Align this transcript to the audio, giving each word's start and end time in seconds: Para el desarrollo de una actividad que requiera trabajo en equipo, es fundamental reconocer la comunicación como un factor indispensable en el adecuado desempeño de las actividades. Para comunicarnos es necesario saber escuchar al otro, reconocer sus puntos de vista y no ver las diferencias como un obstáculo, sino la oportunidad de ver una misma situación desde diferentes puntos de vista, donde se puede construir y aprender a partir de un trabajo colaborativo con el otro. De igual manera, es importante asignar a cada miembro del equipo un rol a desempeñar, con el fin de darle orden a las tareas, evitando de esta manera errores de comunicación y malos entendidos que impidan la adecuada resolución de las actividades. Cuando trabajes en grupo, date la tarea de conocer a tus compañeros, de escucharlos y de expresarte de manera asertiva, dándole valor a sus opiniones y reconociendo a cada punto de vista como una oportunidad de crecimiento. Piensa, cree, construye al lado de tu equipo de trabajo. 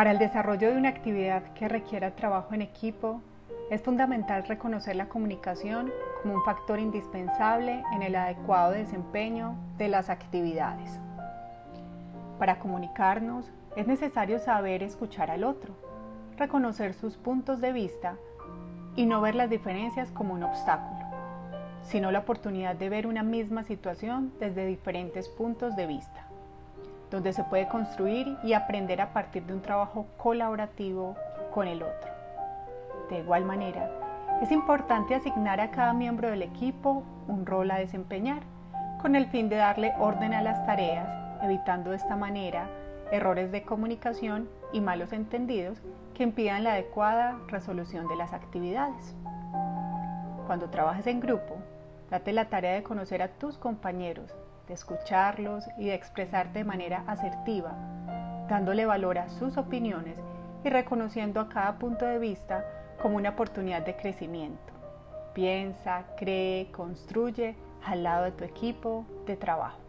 Para 0.00 0.12
el 0.12 0.18
desarrollo 0.18 0.70
de 0.70 0.78
una 0.78 0.88
actividad 0.88 1.42
que 1.52 1.68
requiera 1.68 2.16
trabajo 2.16 2.54
en 2.54 2.62
equipo, 2.62 3.20
es 3.68 3.82
fundamental 3.82 4.46
reconocer 4.46 4.96
la 4.96 5.10
comunicación 5.10 5.92
como 6.22 6.36
un 6.36 6.42
factor 6.42 6.78
indispensable 6.78 7.84
en 7.92 8.00
el 8.00 8.16
adecuado 8.16 8.72
desempeño 8.72 9.56
de 9.76 9.88
las 9.88 10.08
actividades. 10.08 10.98
Para 12.38 12.58
comunicarnos 12.60 13.52
es 13.76 13.86
necesario 13.86 14.38
saber 14.38 14.82
escuchar 14.82 15.30
al 15.30 15.44
otro, 15.44 15.74
reconocer 16.38 16.94
sus 16.94 17.18
puntos 17.18 17.60
de 17.60 17.74
vista 17.74 18.16
y 18.96 19.04
no 19.04 19.20
ver 19.20 19.34
las 19.34 19.50
diferencias 19.50 20.10
como 20.12 20.32
un 20.32 20.44
obstáculo, 20.44 21.04
sino 21.82 22.10
la 22.10 22.20
oportunidad 22.20 22.74
de 22.74 22.88
ver 22.88 23.06
una 23.06 23.22
misma 23.22 23.64
situación 23.64 24.32
desde 24.40 24.64
diferentes 24.64 25.28
puntos 25.28 25.76
de 25.76 25.86
vista, 25.86 26.29
donde 27.10 27.32
se 27.32 27.44
puede 27.44 27.68
construir 27.68 28.36
y 28.42 28.52
aprender 28.52 29.00
a 29.00 29.12
partir 29.12 29.44
de 29.44 29.54
un 29.54 29.62
trabajo 29.62 30.06
colaborativo 30.16 31.16
con 31.52 31.66
el 31.66 31.82
otro. 31.82 32.10
De 33.08 33.18
igual 33.18 33.44
manera, 33.44 33.90
es 34.40 34.52
importante 34.52 35.14
asignar 35.14 35.60
a 35.60 35.70
cada 35.70 35.92
miembro 35.92 36.30
del 36.30 36.42
equipo 36.42 37.02
un 37.28 37.44
rol 37.44 37.70
a 37.70 37.78
desempeñar, 37.78 38.42
con 39.02 39.16
el 39.16 39.26
fin 39.26 39.48
de 39.48 39.56
darle 39.56 39.92
orden 39.98 40.34
a 40.34 40.42
las 40.42 40.64
tareas, 40.66 41.08
evitando 41.42 41.90
de 41.90 41.96
esta 41.96 42.16
manera 42.16 42.68
errores 43.10 43.50
de 43.50 43.64
comunicación 43.64 44.48
y 44.72 44.80
malos 44.80 45.12
entendidos 45.12 45.82
que 46.14 46.22
impidan 46.22 46.64
la 46.64 46.72
adecuada 46.72 47.38
resolución 47.48 48.06
de 48.08 48.16
las 48.16 48.32
actividades. 48.32 49.14
Cuando 50.46 50.70
trabajes 50.70 51.06
en 51.06 51.20
grupo, 51.20 51.56
date 52.10 52.32
la 52.32 52.46
tarea 52.46 52.74
de 52.74 52.82
conocer 52.82 53.22
a 53.22 53.28
tus 53.28 53.58
compañeros, 53.58 54.34
de 54.70 54.74
escucharlos 54.74 55.64
y 55.76 55.86
de 55.86 55.94
expresarte 55.94 56.60
de 56.60 56.64
manera 56.64 57.02
asertiva, 57.08 57.72
dándole 58.48 58.86
valor 58.86 59.18
a 59.18 59.28
sus 59.28 59.56
opiniones 59.56 60.16
y 60.64 60.68
reconociendo 60.68 61.40
a 61.40 61.48
cada 61.48 61.76
punto 61.76 62.06
de 62.06 62.20
vista 62.20 62.64
como 63.02 63.16
una 63.16 63.30
oportunidad 63.30 63.82
de 63.84 63.96
crecimiento. 63.96 64.72
Piensa, 65.34 66.04
cree, 66.16 66.70
construye 66.70 67.56
al 67.84 68.04
lado 68.04 68.26
de 68.26 68.32
tu 68.32 68.44
equipo 68.44 69.04
de 69.26 69.36
trabajo. 69.36 69.80